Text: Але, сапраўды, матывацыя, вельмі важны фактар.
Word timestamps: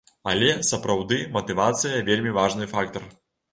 Але, 0.29 0.47
сапраўды, 0.69 1.19
матывацыя, 1.37 2.01
вельмі 2.09 2.35
важны 2.41 2.73
фактар. 2.75 3.09